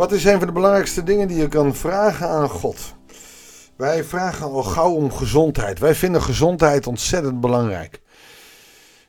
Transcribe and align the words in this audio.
Wat 0.00 0.12
is 0.12 0.24
een 0.24 0.38
van 0.38 0.46
de 0.46 0.52
belangrijkste 0.52 1.02
dingen 1.02 1.28
die 1.28 1.36
je 1.36 1.48
kan 1.48 1.74
vragen 1.74 2.28
aan 2.28 2.48
God? 2.48 2.94
Wij 3.76 4.04
vragen 4.04 4.46
al 4.46 4.62
gauw 4.62 4.92
om 4.92 5.12
gezondheid. 5.12 5.78
Wij 5.78 5.94
vinden 5.94 6.22
gezondheid 6.22 6.86
ontzettend 6.86 7.40
belangrijk. 7.40 8.00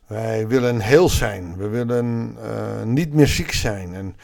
Wij 0.07 0.47
willen 0.47 0.79
heel 0.79 1.09
zijn. 1.09 1.57
We 1.57 1.67
willen 1.67 2.37
uh, 2.43 2.83
niet 2.83 3.13
meer 3.13 3.27
ziek 3.27 3.51
zijn. 3.51 3.93
En, 3.95 4.15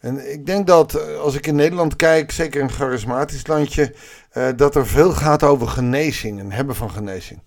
en 0.00 0.32
ik 0.32 0.46
denk 0.46 0.66
dat 0.66 0.94
eh, 0.94 1.18
als 1.18 1.34
ik 1.34 1.46
in 1.46 1.54
Nederland 1.54 1.96
kijk, 1.96 2.30
zeker 2.30 2.62
een 2.62 2.70
charismatisch 2.70 3.46
landje, 3.46 3.94
uh, 4.32 4.48
dat 4.56 4.74
er 4.74 4.86
veel 4.86 5.12
gaat 5.12 5.42
over 5.42 5.68
genezing 5.68 6.40
en 6.40 6.52
hebben 6.52 6.76
van 6.76 6.90
genezing. 6.90 7.40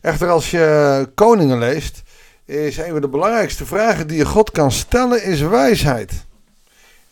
Echter, 0.00 0.28
als 0.28 0.50
je 0.50 1.08
koningen 1.14 1.58
leest, 1.58 2.02
is 2.44 2.76
een 2.76 2.92
van 2.92 3.00
de 3.00 3.08
belangrijkste 3.08 3.66
vragen 3.66 4.06
die 4.06 4.18
je 4.18 4.26
God 4.26 4.50
kan 4.50 4.72
stellen, 4.72 5.24
is 5.24 5.40
wijsheid. 5.40 6.26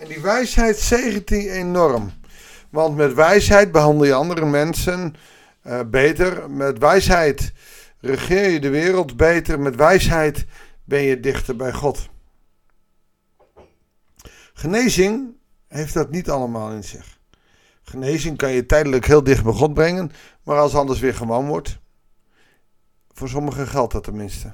En 0.03 0.09
die 0.09 0.21
wijsheid 0.21 0.79
zegent 0.79 1.29
hij 1.29 1.51
enorm. 1.51 2.13
Want 2.71 2.97
met 2.97 3.15
wijsheid 3.15 3.73
behandel 3.73 4.07
je 4.07 4.15
andere 4.15 4.47
mensen 4.47 5.15
uh, 5.67 5.81
beter. 5.87 6.51
Met 6.51 6.79
wijsheid 6.79 7.53
regeer 8.01 8.51
je 8.51 8.61
de 8.61 8.69
wereld 8.69 9.17
beter. 9.17 9.61
Met 9.61 9.77
wijsheid 9.77 10.47
ben 10.85 11.03
je 11.03 11.21
dichter 11.21 11.57
bij 11.57 11.73
God. 11.73 12.09
Genezing 14.53 15.37
heeft 15.69 15.95
dat 15.95 16.11
niet 16.11 16.31
allemaal 16.31 16.71
in 16.71 16.85
zich. 16.85 17.19
Genezing 17.83 18.37
kan 18.37 18.53
je 18.53 18.67
tijdelijk 18.67 19.07
heel 19.07 19.23
dicht 19.23 19.45
bij 19.45 19.53
God 19.53 19.75
brengen, 19.75 20.13
maar 20.43 20.59
als 20.59 20.75
anders 20.75 21.01
weer 21.01 21.15
gewoon 21.15 21.47
wordt. 21.47 21.79
Voor 23.13 23.29
sommigen 23.29 23.69
geldt 23.69 23.93
dat 23.93 24.05
tenminste. 24.05 24.53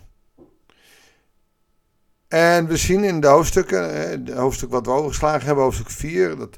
En 2.29 2.67
we 2.67 2.77
zien 2.77 3.05
in 3.05 3.21
de 3.21 3.27
hoofdstukken, 3.27 4.09
het 4.11 4.33
hoofdstuk 4.33 4.71
wat 4.71 4.87
we 4.87 4.93
overgeslagen 4.93 5.47
hebben, 5.47 5.65
hoofdstuk 5.65 5.91
4, 5.91 6.37
dat, 6.37 6.57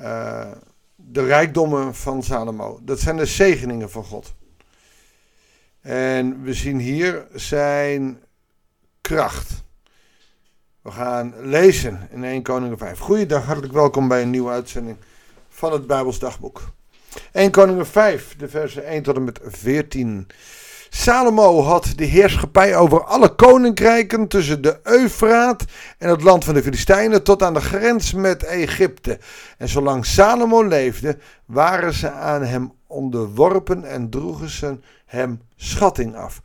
uh, 0.00 0.50
de 0.94 1.24
rijkdommen 1.24 1.94
van 1.94 2.22
Salomo. 2.22 2.80
Dat 2.82 3.00
zijn 3.00 3.16
de 3.16 3.26
zegeningen 3.26 3.90
van 3.90 4.04
God. 4.04 4.34
En 5.80 6.42
we 6.42 6.54
zien 6.54 6.78
hier 6.78 7.26
zijn 7.34 8.20
kracht. 9.00 9.64
We 10.82 10.90
gaan 10.90 11.34
lezen 11.40 12.08
in 12.10 12.24
1 12.24 12.42
Koningen 12.42 12.78
5. 12.78 12.98
Goeiedag, 12.98 13.44
hartelijk 13.44 13.72
welkom 13.72 14.08
bij 14.08 14.22
een 14.22 14.30
nieuwe 14.30 14.50
uitzending 14.50 14.96
van 15.48 15.72
het 15.72 15.86
Bijbels 15.86 16.18
Dagboek. 16.18 16.62
1 17.32 17.50
Koningen 17.50 17.86
5, 17.86 18.36
de 18.36 18.48
versen 18.48 18.84
1 18.84 19.02
tot 19.02 19.16
en 19.16 19.24
met 19.24 19.40
14. 19.42 20.26
Salomo 20.88 21.62
had 21.62 21.92
de 21.96 22.04
heerschappij 22.04 22.76
over 22.76 23.04
alle 23.04 23.34
koninkrijken 23.34 24.28
tussen 24.28 24.62
de 24.62 24.78
Eufraat 24.82 25.64
en 25.98 26.08
het 26.08 26.22
land 26.22 26.44
van 26.44 26.54
de 26.54 26.62
Filistijnen 26.62 27.22
tot 27.22 27.42
aan 27.42 27.54
de 27.54 27.60
grens 27.60 28.12
met 28.12 28.42
Egypte. 28.42 29.18
En 29.58 29.68
zolang 29.68 30.06
Salomo 30.06 30.62
leefde, 30.62 31.18
waren 31.44 31.92
ze 31.92 32.10
aan 32.10 32.42
hem 32.42 32.72
onderworpen 32.86 33.84
en 33.84 34.10
droegen 34.10 34.48
ze 34.48 34.78
hem 35.06 35.40
schatting 35.56 36.16
af. 36.16 36.40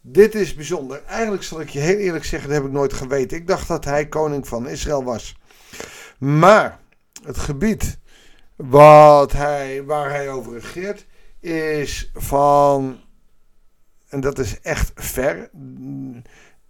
Dit 0.00 0.34
is 0.34 0.54
bijzonder. 0.54 1.02
Eigenlijk 1.06 1.42
zal 1.42 1.60
ik 1.60 1.68
je 1.68 1.78
heel 1.78 1.96
eerlijk 1.96 2.24
zeggen, 2.24 2.48
dat 2.48 2.58
heb 2.58 2.66
ik 2.66 2.72
nooit 2.72 2.92
geweten. 2.92 3.36
Ik 3.36 3.46
dacht 3.46 3.68
dat 3.68 3.84
hij 3.84 4.06
koning 4.06 4.48
van 4.48 4.68
Israël 4.68 5.04
was. 5.04 5.36
Maar 6.18 6.78
het 7.24 7.38
gebied 7.38 7.98
wat 8.56 9.32
hij, 9.32 9.84
waar 9.84 10.10
hij 10.10 10.30
over 10.30 10.52
regeert 10.52 11.06
is 11.40 12.10
van 12.14 13.00
en 14.14 14.20
dat 14.20 14.38
is 14.38 14.60
echt 14.60 14.92
ver. 14.94 15.50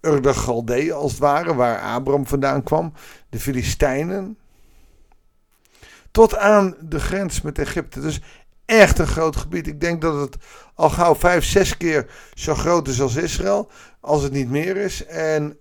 Ur 0.01 0.23
de 0.23 0.35
Galde 0.35 0.93
als 0.93 1.11
het 1.11 1.21
ware, 1.21 1.55
waar 1.55 1.79
Abram 1.79 2.27
vandaan 2.27 2.63
kwam. 2.63 2.93
De 3.29 3.41
Filistijnen. 3.41 4.39
Tot 6.11 6.37
aan 6.37 6.77
de 6.81 7.01
grens 7.01 7.41
met 7.41 7.59
Egypte. 7.59 8.01
Dus 8.01 8.21
echt 8.65 8.99
een 8.99 9.07
groot 9.07 9.37
gebied. 9.37 9.67
Ik 9.67 9.81
denk 9.81 10.01
dat 10.03 10.21
het 10.21 10.37
al 10.75 10.91
gauw 10.91 11.15
vijf, 11.15 11.45
zes 11.45 11.77
keer 11.77 12.11
zo 12.35 12.55
groot 12.55 12.89
is 12.89 13.01
als 13.01 13.17
Israël. 13.17 13.71
Als 14.01 14.23
het 14.23 14.33
niet 14.33 14.49
meer 14.49 14.77
is. 14.77 15.07
En 15.07 15.59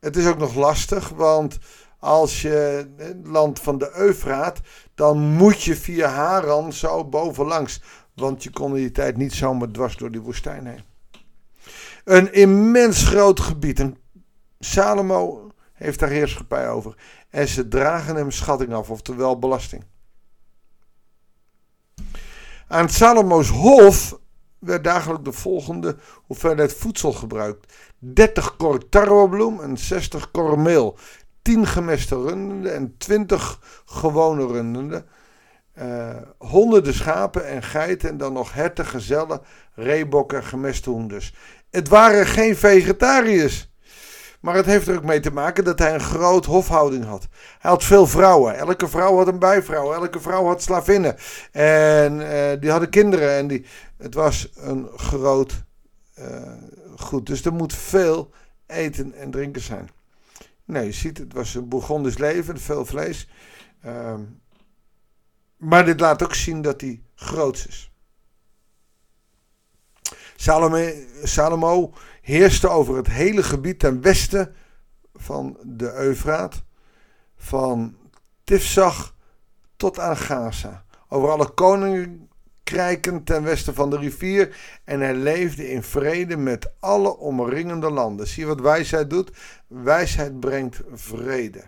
het 0.00 0.16
is 0.16 0.26
ook 0.26 0.38
nog 0.38 0.54
lastig, 0.54 1.08
want 1.08 1.58
als 1.98 2.42
je 2.42 2.88
het 2.96 3.26
land 3.26 3.60
van 3.60 3.78
de 3.78 3.90
Eufraat, 3.94 4.60
dan 4.94 5.18
moet 5.18 5.62
je 5.62 5.76
via 5.76 6.08
Haran 6.08 6.72
zo 6.72 7.04
bovenlangs. 7.04 7.80
Want 8.18 8.42
je 8.42 8.50
kon 8.50 8.68
in 8.70 8.82
die 8.82 8.90
tijd 8.90 9.16
niet 9.16 9.32
zomaar 9.32 9.70
dwars 9.70 9.96
door 9.96 10.10
die 10.10 10.20
woestijn 10.20 10.66
heen. 10.66 10.82
Een 12.04 12.32
immens 12.32 13.04
groot 13.04 13.40
gebied. 13.40 13.80
En 13.80 13.96
Salomo 14.58 15.50
heeft 15.72 15.98
daar 15.98 16.08
heerschappij 16.08 16.70
over. 16.70 16.96
En 17.30 17.48
ze 17.48 17.68
dragen 17.68 18.16
hem 18.16 18.30
schatting 18.30 18.72
af, 18.72 18.90
oftewel 18.90 19.38
belasting. 19.38 19.84
Aan 22.68 22.88
Salomo's 22.88 23.48
hof 23.48 24.18
werd 24.58 24.84
dagelijks 24.84 25.24
de 25.24 25.32
volgende 25.32 25.96
hoeveelheid 26.26 26.74
voedsel 26.74 27.12
gebruikt: 27.12 27.72
30 27.98 28.56
kor 28.56 28.88
tarwebloem 28.88 29.60
en 29.60 29.76
60 29.76 30.30
kor 30.30 30.58
meel, 30.58 30.98
10 31.42 31.66
gemeste 31.66 32.14
rundende 32.14 32.70
en 32.70 32.94
20 32.98 33.82
gewone 33.86 34.46
rundende. 34.46 35.04
Uh, 35.82 36.16
honderden 36.38 36.94
schapen 36.94 37.46
en 37.46 37.62
geiten 37.62 38.08
en 38.08 38.16
dan 38.16 38.32
nog 38.32 38.52
herten, 38.52 38.86
gezellen, 38.86 39.40
reebokken, 39.74 40.44
gemeste 40.44 40.90
hoenders. 40.90 41.34
Het 41.70 41.88
waren 41.88 42.26
geen 42.26 42.56
vegetariërs. 42.56 43.68
Maar 44.40 44.54
het 44.54 44.66
heeft 44.66 44.88
er 44.88 44.96
ook 44.96 45.04
mee 45.04 45.20
te 45.20 45.32
maken 45.32 45.64
dat 45.64 45.78
hij 45.78 45.94
een 45.94 46.00
groot 46.00 46.44
hofhouding 46.44 47.04
had. 47.04 47.28
Hij 47.58 47.70
had 47.70 47.84
veel 47.84 48.06
vrouwen. 48.06 48.56
Elke 48.56 48.88
vrouw 48.88 49.16
had 49.16 49.28
een 49.28 49.38
bijvrouw. 49.38 49.92
Elke 49.92 50.20
vrouw 50.20 50.44
had 50.44 50.62
slavinnen. 50.62 51.16
En 51.52 52.20
uh, 52.20 52.60
die 52.60 52.70
hadden 52.70 52.90
kinderen. 52.90 53.30
En 53.30 53.46
die, 53.46 53.66
het 53.96 54.14
was 54.14 54.50
een 54.56 54.88
groot 54.96 55.64
uh, 56.18 56.26
goed. 56.96 57.26
Dus 57.26 57.44
er 57.44 57.52
moet 57.52 57.74
veel 57.74 58.30
eten 58.66 59.14
en 59.14 59.30
drinken 59.30 59.62
zijn. 59.62 59.88
Nee, 60.64 60.86
je 60.86 60.92
ziet, 60.92 61.18
het 61.18 61.32
was 61.32 61.54
een 61.54 61.68
Bourgondisch 61.68 62.18
leven. 62.18 62.60
Veel 62.60 62.84
vlees. 62.84 63.28
Maar 65.58 65.84
dit 65.84 66.00
laat 66.00 66.22
ook 66.22 66.34
zien 66.34 66.62
dat 66.62 66.80
hij 66.80 67.02
groot 67.14 67.64
is. 67.68 67.90
Salomo, 71.22 71.92
heerste 72.22 72.68
over 72.68 72.96
het 72.96 73.06
hele 73.06 73.42
gebied 73.42 73.78
ten 73.78 74.00
westen 74.00 74.54
van 75.14 75.58
de 75.62 75.92
Eufraat, 75.94 76.62
van 77.36 77.96
Tifzag 78.44 79.14
tot 79.76 79.98
aan 79.98 80.16
Gaza. 80.16 80.84
Over 81.08 81.30
alle 81.30 81.48
koninkrijken 81.50 83.24
ten 83.24 83.42
westen 83.42 83.74
van 83.74 83.90
de 83.90 83.98
rivier. 83.98 84.56
En 84.84 85.00
hij 85.00 85.14
leefde 85.14 85.70
in 85.70 85.82
vrede 85.82 86.36
met 86.36 86.70
alle 86.80 87.16
omringende 87.16 87.90
landen. 87.90 88.26
Zie 88.26 88.42
je 88.42 88.48
wat 88.48 88.60
wijsheid 88.60 89.10
doet? 89.10 89.30
Wijsheid 89.66 90.40
brengt 90.40 90.80
vrede. 90.92 91.64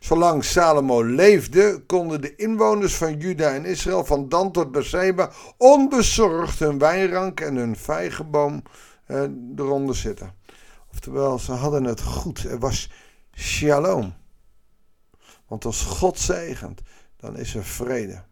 Zolang 0.00 0.44
Salomo 0.44 1.02
leefde, 1.02 1.82
konden 1.86 2.20
de 2.20 2.36
inwoners 2.36 2.94
van 2.94 3.18
Juda 3.18 3.54
en 3.54 3.64
Israël 3.64 4.04
van 4.04 4.28
Dan 4.28 4.52
tot 4.52 4.72
Beersheba 4.72 5.30
onbezorgd 5.56 6.58
hun 6.58 6.78
wijnrank 6.78 7.40
en 7.40 7.56
hun 7.56 7.76
vijgenboom 7.76 8.62
eh, 9.06 9.22
eronder 9.56 9.96
zitten. 9.96 10.34
Oftewel, 10.90 11.38
ze 11.38 11.52
hadden 11.52 11.84
het 11.84 12.00
goed. 12.00 12.44
Er 12.44 12.58
was 12.58 12.90
shalom. 13.32 14.14
Want 15.46 15.64
als 15.64 15.82
God 15.82 16.18
zegent, 16.18 16.80
dan 17.16 17.36
is 17.36 17.54
er 17.54 17.64
vrede. 17.64 18.22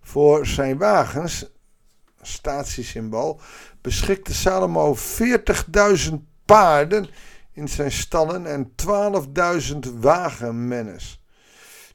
Voor 0.00 0.46
zijn 0.46 0.78
wagens, 0.78 1.46
statiesymbool, 2.22 3.40
beschikte 3.80 4.34
Salomo 4.34 4.96
40.000 4.96 6.14
paarden 6.46 7.08
in 7.52 7.68
zijn 7.68 7.92
stallen 7.92 8.46
en 8.46 8.72
12.000 9.90 9.92
wagenmennes. 10.00 11.22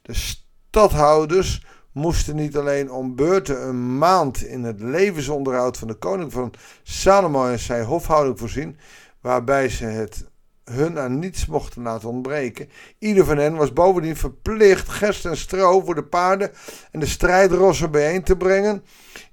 De 0.02 0.14
stadhouders 0.14 1.64
moesten 1.92 2.36
niet 2.36 2.56
alleen 2.56 2.90
om 2.90 3.14
beurten 3.16 3.62
een 3.62 3.98
maand 3.98 4.44
in 4.44 4.64
het 4.64 4.80
levensonderhoud 4.80 5.78
van 5.78 5.88
de 5.88 5.94
koning 5.94 6.32
van 6.32 6.52
Salomo 6.82 7.46
en 7.46 7.58
zijn 7.58 7.84
hofhouding 7.84 8.38
voorzien, 8.38 8.76
waarbij 9.20 9.68
ze 9.68 9.84
het 9.84 10.30
hun 10.64 10.98
aan 10.98 11.18
niets 11.18 11.46
mochten 11.46 11.82
laten 11.82 12.08
ontbreken. 12.08 12.68
Ieder 12.98 13.24
van 13.24 13.36
hen 13.36 13.56
was 13.56 13.72
bovendien 13.72 14.16
verplicht 14.16 14.88
gerst 14.88 15.24
en 15.24 15.36
stro 15.36 15.80
voor 15.80 15.94
de 15.94 16.04
paarden 16.04 16.52
en 16.90 17.00
de 17.00 17.06
strijdrossen 17.06 17.90
bijeen 17.90 18.22
te 18.22 18.36
brengen 18.36 18.84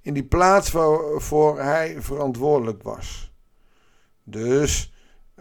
in 0.02 0.14
die 0.14 0.26
plaats 0.26 0.72
waarvoor 0.72 1.60
hij 1.60 1.96
verantwoordelijk 2.00 2.84
was. 2.84 3.32
Dus 4.24 4.94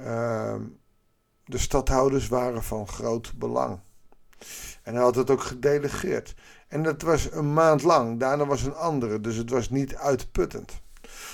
Ehm, 0.04 0.62
de 1.44 1.58
stadhouders 1.58 2.28
waren 2.28 2.62
van 2.62 2.88
groot 2.88 3.32
belang. 3.36 3.80
En 4.82 4.94
hij 4.94 5.02
had 5.02 5.14
het 5.14 5.30
ook 5.30 5.42
gedelegeerd. 5.42 6.34
En 6.68 6.82
dat 6.82 7.02
was 7.02 7.32
een 7.32 7.52
maand 7.52 7.82
lang. 7.82 8.20
Daarna 8.20 8.46
was 8.46 8.62
een 8.62 8.74
andere. 8.74 9.20
Dus 9.20 9.36
het 9.36 9.50
was 9.50 9.70
niet 9.70 9.96
uitputtend. 9.96 10.80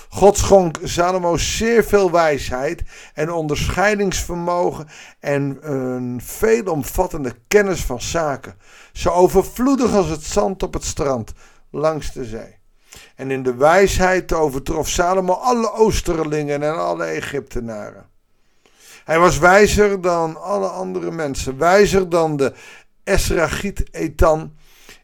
God 0.09 0.37
schonk 0.37 0.77
Salomo 0.83 1.37
zeer 1.37 1.83
veel 1.83 2.11
wijsheid 2.11 2.83
en 3.13 3.31
onderscheidingsvermogen 3.31 4.87
en 5.19 5.57
een 5.73 6.21
veelomvattende 6.21 7.35
kennis 7.47 7.81
van 7.81 8.01
zaken, 8.01 8.57
zo 8.93 9.09
overvloedig 9.09 9.93
als 9.93 10.09
het 10.09 10.23
zand 10.23 10.63
op 10.63 10.73
het 10.73 10.83
strand 10.83 11.33
langs 11.69 12.13
de 12.13 12.25
zee. 12.25 12.57
En 13.15 13.31
in 13.31 13.43
de 13.43 13.55
wijsheid 13.55 14.33
overtrof 14.33 14.87
Salomo 14.87 15.33
alle 15.33 15.71
Oosterlingen 15.71 16.63
en 16.63 16.77
alle 16.77 17.03
Egyptenaren. 17.03 18.09
Hij 19.05 19.19
was 19.19 19.37
wijzer 19.37 20.01
dan 20.01 20.41
alle 20.41 20.67
andere 20.67 21.11
mensen, 21.11 21.57
wijzer 21.57 22.09
dan 22.09 22.37
de 22.37 22.53
Esragiet 23.03 23.83
Etan 23.91 24.53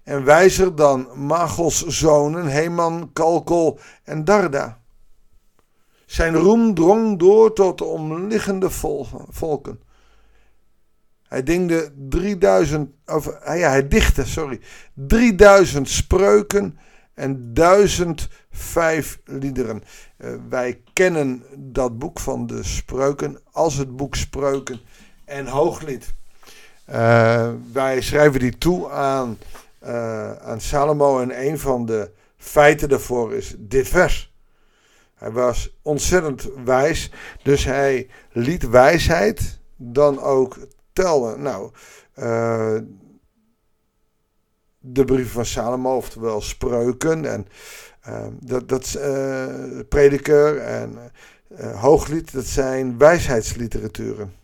en 0.04 0.24
wijzer 0.24 0.76
dan 0.76 1.08
Magos 1.26 1.86
zonen 1.86 2.46
Heman, 2.46 3.10
Kalkol 3.14 3.80
en 4.04 4.26
Darda. 4.26 4.80
Zijn 6.06 6.36
roem 6.36 6.74
drong 6.74 7.20
door 7.20 7.54
tot 7.54 7.78
de 7.78 7.84
omliggende 7.84 8.70
volken. 9.30 9.80
Hij 11.28 11.44
dingde 11.44 11.94
3000, 12.10 12.90
of, 13.06 13.26
ja, 13.46 13.70
hij 13.70 13.88
dichtte, 13.88 14.26
sorry, 14.26 14.60
3000 14.94 15.90
spreuken 15.90 16.80
en 17.14 17.54
1005 17.54 19.20
liederen. 19.26 19.84
Uh, 20.18 20.34
wij 20.50 20.82
kennen 20.94 21.44
dat 21.58 22.00
boek 22.00 22.20
van 22.20 22.48
de 22.48 22.64
spreuken 22.64 23.40
als 23.52 23.76
het 23.76 23.96
boek 23.96 24.16
Spreuken 24.16 24.80
en 25.26 25.48
Hooglied. 25.48 26.14
Uh, 26.90 27.50
wij 27.74 28.02
schrijven 28.02 28.40
die 28.40 28.58
toe 28.58 28.90
aan, 28.90 29.38
uh, 29.84 30.32
aan 30.34 30.62
Salomo 30.62 31.20
en 31.20 31.46
een 31.48 31.60
van 31.60 31.86
de 31.86 32.12
feiten 32.38 32.90
daarvoor 32.90 33.34
is 33.34 33.56
dit 33.58 33.88
vers. 33.88 34.34
Hij 35.16 35.32
was 35.32 35.78
ontzettend 35.82 36.50
wijs, 36.66 37.12
dus 37.44 37.66
hij 37.66 38.10
liet 38.32 38.70
wijsheid 38.70 39.60
dan 39.76 40.22
ook 40.22 40.58
tellen. 40.94 41.42
Nou, 41.42 41.72
de 44.82 45.06
brief 45.06 45.32
van 45.32 45.46
Salomo, 45.46 45.96
oftewel 45.96 46.42
spreuken 46.42 47.26
en 47.26 47.48
uh, 48.08 48.26
dat, 48.40 48.70
dat 48.70 48.96
uh, 48.98 49.46
prediker 49.90 50.58
en 50.58 50.98
hooglied, 51.76 52.34
dat 52.34 52.46
zijn 52.46 52.98
wijsheidsliteraturen. 52.98 54.41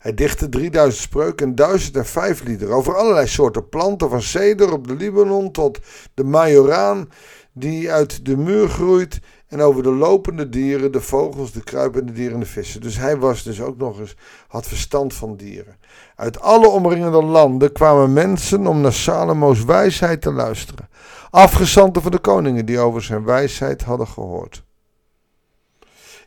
Hij 0.00 0.14
dichtte 0.14 0.48
3000 0.48 1.02
spreuken 1.02 1.46
en 1.46 1.54
1005 1.54 2.44
liederen 2.44 2.74
over 2.74 2.96
allerlei 2.96 3.26
soorten 3.26 3.68
planten, 3.68 4.10
van 4.10 4.22
ceder 4.22 4.72
op 4.72 4.88
de 4.88 4.94
Libanon 4.94 5.50
tot 5.50 5.78
de 6.14 6.24
majoraan 6.24 7.08
die 7.52 7.92
uit 7.92 8.24
de 8.24 8.36
muur 8.36 8.68
groeit 8.68 9.20
en 9.48 9.60
over 9.60 9.82
de 9.82 9.90
lopende 9.90 10.48
dieren, 10.48 10.92
de 10.92 11.00
vogels, 11.00 11.52
de 11.52 11.64
kruipende 11.64 12.12
dieren 12.12 12.34
en 12.34 12.40
de 12.40 12.46
vissen. 12.46 12.80
Dus 12.80 12.96
hij 12.96 13.16
was 13.16 13.42
dus 13.42 13.60
ook 13.60 13.76
nog 13.76 13.98
eens, 13.98 14.16
had 14.48 14.66
verstand 14.66 15.14
van 15.14 15.36
dieren. 15.36 15.76
Uit 16.16 16.40
alle 16.40 16.68
omringende 16.68 17.22
landen 17.22 17.72
kwamen 17.72 18.12
mensen 18.12 18.66
om 18.66 18.80
naar 18.80 18.92
Salomo's 18.92 19.64
wijsheid 19.64 20.22
te 20.22 20.32
luisteren. 20.32 20.88
Afgezanten 21.30 22.02
van 22.02 22.10
de 22.10 22.18
koningen 22.18 22.66
die 22.66 22.78
over 22.78 23.02
zijn 23.02 23.24
wijsheid 23.24 23.82
hadden 23.82 24.06
gehoord. 24.06 24.62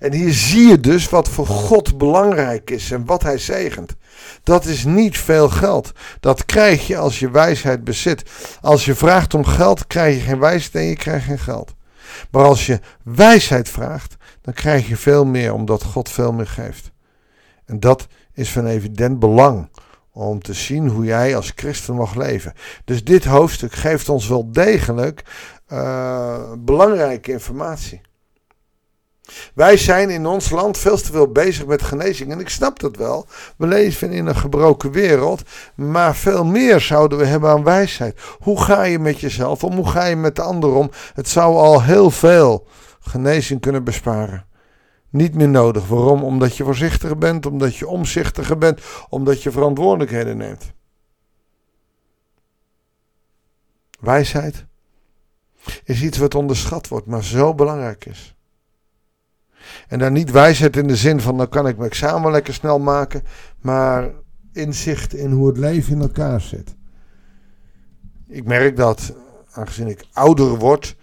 En 0.03 0.13
hier 0.13 0.33
zie 0.33 0.67
je 0.67 0.79
dus 0.79 1.09
wat 1.09 1.29
voor 1.29 1.47
God 1.47 1.97
belangrijk 1.97 2.69
is 2.69 2.91
en 2.91 3.05
wat 3.05 3.23
hij 3.23 3.37
zegent. 3.37 3.95
Dat 4.43 4.65
is 4.65 4.85
niet 4.85 5.17
veel 5.17 5.49
geld. 5.49 5.91
Dat 6.19 6.45
krijg 6.45 6.87
je 6.87 6.97
als 6.97 7.19
je 7.19 7.31
wijsheid 7.31 7.83
bezit. 7.83 8.23
Als 8.61 8.85
je 8.85 8.95
vraagt 8.95 9.33
om 9.33 9.45
geld, 9.45 9.87
krijg 9.87 10.15
je 10.15 10.21
geen 10.21 10.39
wijsheid 10.39 10.75
en 10.75 10.89
je 10.89 10.95
krijgt 10.95 11.25
geen 11.25 11.39
geld. 11.39 11.73
Maar 12.31 12.43
als 12.43 12.65
je 12.65 12.79
wijsheid 13.03 13.69
vraagt, 13.69 14.15
dan 14.41 14.53
krijg 14.53 14.87
je 14.87 14.97
veel 14.97 15.25
meer, 15.25 15.53
omdat 15.53 15.83
God 15.83 16.09
veel 16.09 16.33
meer 16.33 16.47
geeft. 16.47 16.91
En 17.65 17.79
dat 17.79 18.07
is 18.33 18.51
van 18.51 18.65
evident 18.65 19.19
belang 19.19 19.69
om 20.11 20.41
te 20.41 20.53
zien 20.53 20.87
hoe 20.87 21.05
jij 21.05 21.35
als 21.35 21.51
christen 21.55 21.95
mag 21.95 22.15
leven. 22.15 22.53
Dus 22.85 23.03
dit 23.03 23.25
hoofdstuk 23.25 23.73
geeft 23.73 24.09
ons 24.09 24.27
wel 24.27 24.51
degelijk 24.51 25.23
uh, 25.67 26.51
belangrijke 26.57 27.31
informatie. 27.31 28.01
Wij 29.53 29.77
zijn 29.77 30.09
in 30.09 30.25
ons 30.25 30.49
land 30.49 30.77
veel 30.77 30.97
te 30.97 31.11
veel 31.11 31.31
bezig 31.31 31.65
met 31.65 31.81
genezing. 31.81 32.31
En 32.31 32.39
ik 32.39 32.49
snap 32.49 32.79
dat 32.79 32.95
wel. 32.95 33.25
We 33.57 33.67
leven 33.67 34.11
in 34.11 34.25
een 34.25 34.35
gebroken 34.35 34.91
wereld. 34.91 35.41
Maar 35.75 36.15
veel 36.15 36.45
meer 36.45 36.79
zouden 36.79 37.17
we 37.17 37.25
hebben 37.25 37.49
aan 37.49 37.63
wijsheid. 37.63 38.19
Hoe 38.39 38.61
ga 38.61 38.83
je 38.83 38.99
met 38.99 39.19
jezelf 39.19 39.63
om? 39.63 39.75
Hoe 39.75 39.89
ga 39.89 40.05
je 40.05 40.15
met 40.15 40.35
de 40.35 40.41
ander 40.41 40.73
om? 40.73 40.91
Het 41.13 41.29
zou 41.29 41.55
al 41.55 41.83
heel 41.83 42.11
veel 42.11 42.67
genezing 42.99 43.61
kunnen 43.61 43.83
besparen. 43.83 44.45
Niet 45.09 45.35
meer 45.35 45.49
nodig. 45.49 45.87
Waarom? 45.87 46.23
Omdat 46.23 46.57
je 46.57 46.63
voorzichtiger 46.63 47.17
bent, 47.17 47.45
omdat 47.45 47.75
je 47.75 47.87
omzichtiger 47.87 48.57
bent, 48.57 48.81
omdat 49.09 49.43
je 49.43 49.51
verantwoordelijkheden 49.51 50.37
neemt. 50.37 50.71
Wijsheid 53.99 54.65
is 55.83 56.01
iets 56.01 56.17
wat 56.17 56.35
onderschat 56.35 56.87
wordt, 56.87 57.07
maar 57.07 57.23
zo 57.23 57.53
belangrijk 57.53 58.05
is. 58.05 58.35
En 59.87 59.99
dan 59.99 60.13
niet 60.13 60.31
wijsheid 60.31 60.77
in 60.77 60.87
de 60.87 60.95
zin 60.95 61.21
van, 61.21 61.37
dan 61.37 61.49
kan 61.49 61.67
ik 61.67 61.77
mijn 61.77 61.89
examen 61.89 62.31
lekker 62.31 62.53
snel 62.53 62.79
maken, 62.79 63.23
maar 63.61 64.09
inzicht 64.53 65.13
in 65.13 65.31
hoe 65.31 65.47
het 65.47 65.57
leven 65.57 65.93
in 65.93 66.01
elkaar 66.01 66.41
zit. 66.41 66.75
Ik 68.27 68.45
merk 68.45 68.75
dat, 68.75 69.13
aangezien 69.51 69.87
ik 69.87 70.05
ouder 70.13 70.57
word, 70.57 70.95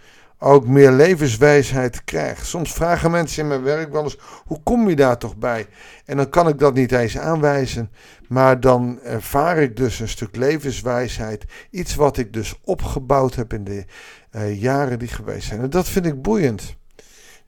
ook 0.43 0.67
meer 0.67 0.91
levenswijsheid 0.91 2.05
krijg. 2.05 2.47
Soms 2.47 2.73
vragen 2.73 3.11
mensen 3.11 3.43
in 3.43 3.49
mijn 3.49 3.63
werk 3.63 3.93
wel 3.93 4.03
eens: 4.03 4.19
hoe 4.45 4.63
kom 4.63 4.89
je 4.89 4.97
daar 4.97 5.19
toch 5.19 5.37
bij? 5.37 5.67
En 6.05 6.17
dan 6.17 6.29
kan 6.29 6.49
ik 6.49 6.59
dat 6.59 6.75
niet 6.75 6.93
eens 6.93 7.19
aanwijzen, 7.19 7.91
maar 8.29 8.61
dan 8.61 9.01
ervaar 9.03 9.59
ik 9.59 9.77
dus 9.77 10.01
een 10.01 10.09
stuk 10.09 10.37
levenswijsheid. 10.37 11.45
Iets 11.71 11.95
wat 11.95 12.17
ik 12.17 12.33
dus 12.33 12.61
opgebouwd 12.65 13.35
heb 13.35 13.53
in 13.53 13.65
de 13.65 13.85
uh, 14.33 14.61
jaren 14.61 14.99
die 14.99 15.09
geweest 15.09 15.49
zijn. 15.49 15.61
En 15.61 15.71
dat 15.71 15.89
vind 15.89 16.07
ik 16.07 16.23
boeiend. 16.23 16.79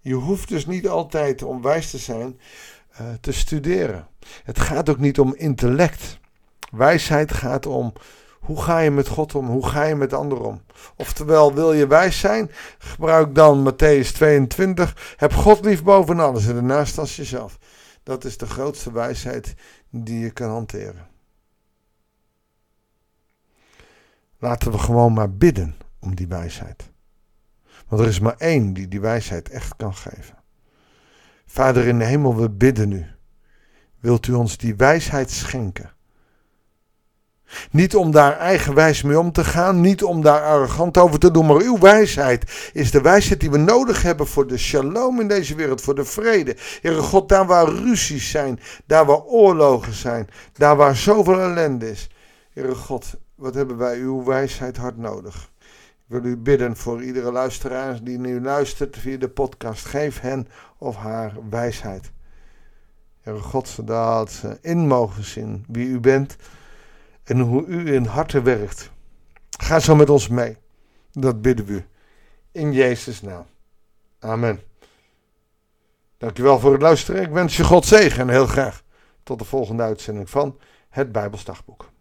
Je 0.03 0.15
hoeft 0.15 0.49
dus 0.49 0.67
niet 0.67 0.89
altijd 0.89 1.43
om 1.43 1.63
wijs 1.63 1.91
te 1.91 1.99
zijn 1.99 2.41
uh, 3.01 3.07
te 3.21 3.33
studeren. 3.33 4.09
Het 4.45 4.59
gaat 4.59 4.89
ook 4.89 4.99
niet 4.99 5.19
om 5.19 5.35
intellect. 5.35 6.19
Wijsheid 6.71 7.33
gaat 7.33 7.67
om 7.67 7.93
hoe 8.41 8.63
ga 8.63 8.79
je 8.79 8.91
met 8.91 9.09
God 9.09 9.35
om, 9.35 9.47
hoe 9.47 9.69
ga 9.69 9.83
je 9.83 9.95
met 9.95 10.13
anderen 10.13 10.45
om. 10.45 10.63
Oftewel, 10.97 11.55
wil 11.55 11.73
je 11.73 11.87
wijs 11.87 12.19
zijn, 12.19 12.51
gebruik 12.79 13.35
dan 13.35 13.73
Matthäus 13.73 14.13
22. 14.13 15.15
Heb 15.17 15.33
God 15.33 15.65
lief 15.65 15.83
boven 15.83 16.21
alles 16.21 16.47
en 16.47 16.55
daarnaast 16.55 16.99
als 16.99 17.17
jezelf. 17.17 17.59
Dat 18.03 18.25
is 18.25 18.37
de 18.37 18.47
grootste 18.47 18.93
wijsheid 18.93 19.55
die 19.91 20.19
je 20.19 20.31
kan 20.31 20.51
hanteren. 20.51 21.07
Laten 24.39 24.73
we 24.73 24.79
gewoon 24.79 25.13
maar 25.13 25.33
bidden 25.33 25.77
om 26.01 26.15
die 26.15 26.29
wijsheid. 26.29 26.92
Want 27.89 28.03
er 28.03 28.09
is 28.09 28.21
maar 28.21 28.37
één 28.39 28.73
die 28.73 28.89
die 28.89 29.01
wijsheid 29.01 29.49
echt 29.49 29.77
kan 29.77 29.95
geven. 29.95 30.43
Vader 31.47 31.87
in 31.87 31.99
de 31.99 32.05
hemel, 32.05 32.37
we 32.37 32.51
bidden 32.51 32.93
u. 32.93 33.07
Wilt 34.01 34.27
u 34.27 34.33
ons 34.33 34.57
die 34.57 34.77
wijsheid 34.77 35.31
schenken? 35.31 35.93
Niet 37.71 37.97
om 37.97 38.11
daar 38.11 38.39
eigenwijs 38.39 39.03
mee 39.03 39.19
om 39.19 39.33
te 39.33 39.45
gaan, 39.45 39.81
niet 39.81 40.03
om 40.03 40.23
daar 40.23 40.43
arrogant 40.43 40.99
over 40.99 41.19
te 41.19 41.31
doen, 41.31 41.47
maar 41.47 41.61
uw 41.61 41.79
wijsheid 41.79 42.71
is 42.73 42.91
de 42.91 43.01
wijsheid 43.01 43.41
die 43.41 43.51
we 43.51 43.59
nodig 43.59 44.03
hebben 44.03 44.27
voor 44.27 44.47
de 44.47 44.59
shalom 44.59 45.21
in 45.21 45.29
deze 45.29 45.55
wereld, 45.55 45.81
voor 45.81 45.95
de 45.95 46.05
vrede. 46.05 46.57
Heere 46.81 47.01
God, 47.01 47.29
daar 47.29 47.47
waar 47.47 47.69
ruzies 47.69 48.31
zijn, 48.31 48.61
daar 48.87 49.07
waar 49.07 49.23
oorlogen 49.23 49.93
zijn, 49.93 50.29
daar 50.53 50.77
waar 50.77 50.97
zoveel 50.97 51.41
ellende 51.41 51.91
is. 51.91 52.09
Heere 52.53 52.75
God, 52.75 53.15
wat 53.35 53.55
hebben 53.55 53.77
wij 53.77 53.99
uw 53.99 54.25
wijsheid 54.25 54.77
hard 54.77 54.97
nodig? 54.97 55.52
Wil 56.13 56.25
u 56.25 56.37
bidden 56.37 56.77
voor 56.77 57.03
iedere 57.03 57.33
luisteraar 57.33 58.05
die 58.05 58.19
nu 58.19 58.41
luistert 58.41 58.99
via 58.99 59.17
de 59.17 59.29
podcast. 59.29 59.85
Geef 59.85 60.21
hen 60.21 60.49
of 60.79 60.97
haar 60.97 61.33
wijsheid. 61.51 62.13
Heere 63.21 63.41
God, 63.41 63.69
zodat 63.69 64.31
ze 64.31 64.59
in 64.61 64.87
mogen 64.87 65.25
zien 65.25 65.65
wie 65.69 65.87
u 65.87 66.01
bent 66.01 66.37
en 67.25 67.41
hoe 67.41 67.67
u 67.67 67.95
in 67.95 68.05
harten 68.05 68.43
werkt. 68.43 68.91
Ga 69.51 69.79
zo 69.79 69.97
met 69.97 70.11
ons 70.11 70.29
mee. 70.29 70.57
Dat 71.13 71.43
bidden 71.43 71.67
we 71.67 71.73
u. 71.73 71.85
In 72.53 72.73
Jezus' 72.73 73.23
naam. 73.23 73.47
Amen. 74.19 74.61
Dankjewel 76.19 76.59
voor 76.59 76.73
het 76.73 76.83
luisteren. 76.83 77.23
Ik 77.23 77.31
wens 77.31 77.57
je 77.57 77.65
God 77.65 77.85
zegen 77.85 78.21
en 78.21 78.29
heel 78.29 78.47
graag 78.47 78.83
tot 79.23 79.39
de 79.39 79.45
volgende 79.45 79.83
uitzending 79.83 80.31
van 80.31 80.59
het 80.89 81.13
Bijbelsdagboek. 81.13 81.92